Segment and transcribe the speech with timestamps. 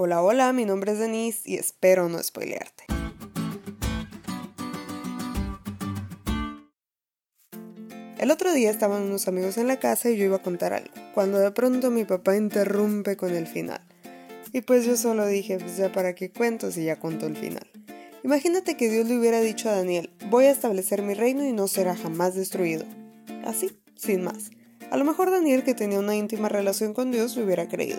[0.00, 2.84] Hola, hola, mi nombre es Denise y espero no spoilearte.
[8.16, 10.92] El otro día estaban unos amigos en la casa y yo iba a contar algo,
[11.14, 13.80] cuando de pronto mi papá interrumpe con el final.
[14.52, 17.68] Y pues yo solo dije, pues ya para qué cuento si ya contó el final.
[18.22, 21.66] Imagínate que Dios le hubiera dicho a Daniel, voy a establecer mi reino y no
[21.66, 22.84] será jamás destruido.
[23.44, 24.52] Así, sin más.
[24.92, 27.98] A lo mejor Daniel, que tenía una íntima relación con Dios, lo hubiera creído,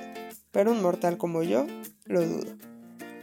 [0.52, 1.66] pero un mortal como yo,
[2.06, 2.56] lo dudo.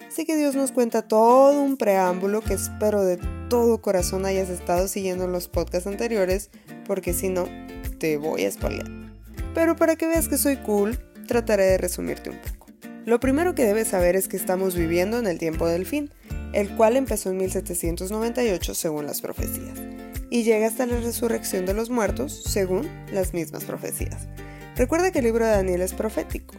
[0.07, 3.19] Así que Dios nos cuenta todo un preámbulo que espero de
[3.51, 6.51] todo corazón hayas estado siguiendo en los podcasts anteriores,
[6.87, 7.47] porque si no,
[7.99, 8.91] te voy a spoilear.
[9.55, 12.67] Pero para que veas que soy cool, trataré de resumirte un poco.
[13.05, 16.11] Lo primero que debes saber es que estamos viviendo en el tiempo del fin,
[16.53, 19.79] el cual empezó en 1798 según las profecías,
[20.31, 24.29] y llega hasta la resurrección de los muertos según las mismas profecías.
[24.77, 26.55] Recuerda que el libro de Daniel es profético,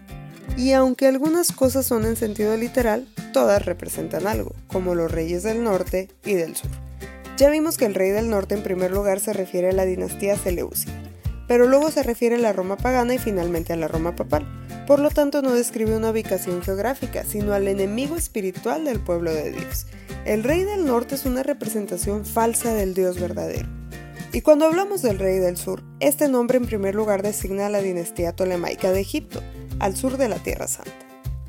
[0.56, 5.64] y aunque algunas cosas son en sentido literal, todas representan algo, como los reyes del
[5.64, 6.72] norte y del sur.
[7.38, 10.38] Ya vimos que el rey del norte en primer lugar se refiere a la dinastía
[10.38, 10.92] Seleucia,
[11.48, 14.48] pero luego se refiere a la Roma pagana y finalmente a la Roma papal.
[14.88, 19.52] Por lo tanto, no describe una ubicación geográfica, sino al enemigo espiritual del pueblo de
[19.52, 19.86] Dios.
[20.26, 23.68] El rey del norte es una representación falsa del Dios verdadero.
[24.34, 27.82] Y cuando hablamos del rey del sur, este nombre en primer lugar designa a la
[27.82, 29.42] dinastía tolemaica de Egipto,
[29.80, 30.92] al sur de la Tierra Santa.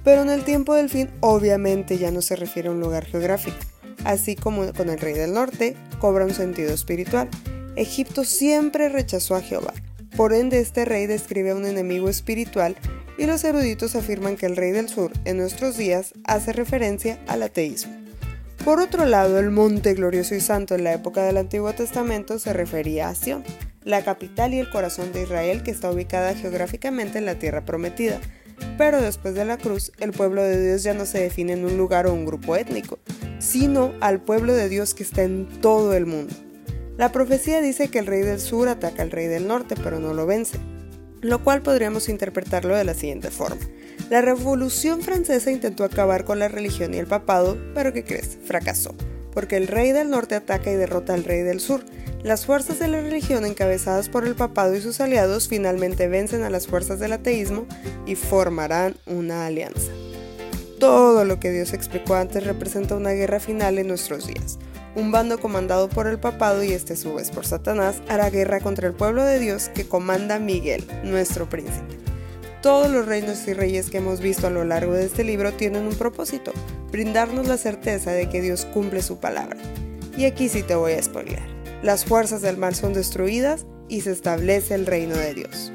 [0.05, 3.59] Pero en el tiempo del fin obviamente ya no se refiere a un lugar geográfico,
[4.05, 7.29] así como con el rey del norte cobra un sentido espiritual.
[7.77, 9.75] Egipto siempre rechazó a Jehová,
[10.17, 12.77] por ende este rey describe a un enemigo espiritual
[13.19, 17.43] y los eruditos afirman que el rey del sur en nuestros días hace referencia al
[17.43, 17.93] ateísmo.
[18.65, 22.53] Por otro lado, el monte glorioso y santo en la época del Antiguo Testamento se
[22.53, 23.45] refería a Sión,
[23.85, 28.21] la capital y el corazón de Israel que está ubicada geográficamente en la tierra prometida.
[28.77, 31.77] Pero después de la cruz, el pueblo de Dios ya no se define en un
[31.77, 32.99] lugar o un grupo étnico,
[33.39, 36.35] sino al pueblo de Dios que está en todo el mundo.
[36.97, 40.15] La profecía dice que el rey del sur ataca al rey del norte, pero no
[40.15, 40.59] lo vence,
[41.21, 43.61] lo cual podríamos interpretarlo de la siguiente forma.
[44.11, 48.39] La Revolución Francesa intentó acabar con la religión y el papado, pero ¿qué crees?
[48.45, 48.95] Fracasó,
[49.33, 51.85] porque el rey del norte ataca y derrota al rey del sur,
[52.23, 56.51] las fuerzas de la religión encabezadas por el papado y sus aliados finalmente vencen a
[56.51, 57.67] las fuerzas del ateísmo
[58.07, 59.93] y formarán una alianza.
[60.81, 64.59] Todo lo que Dios explicó antes representa una guerra final en nuestros días.
[64.95, 68.61] Un bando comandado por el papado y este a su vez por Satanás hará guerra
[68.61, 71.99] contra el pueblo de Dios que comanda Miguel, nuestro príncipe.
[72.63, 75.87] Todos los reinos y reyes que hemos visto a lo largo de este libro tienen
[75.87, 76.53] un propósito,
[76.91, 79.57] brindarnos la certeza de que Dios cumple su palabra.
[80.17, 84.13] Y aquí sí te voy a spoilear las fuerzas del mal son destruidas y se
[84.13, 85.73] establece el reino de Dios.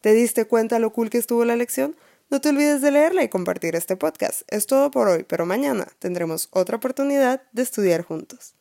[0.00, 1.96] ¿Te diste cuenta lo cool que estuvo la lección?
[2.30, 4.42] No te olvides de leerla y compartir este podcast.
[4.48, 8.54] Es todo por hoy, pero mañana tendremos otra oportunidad de estudiar juntos.